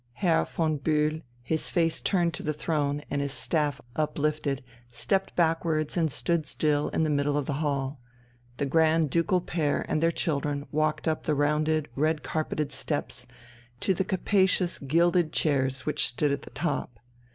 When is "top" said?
16.49-16.99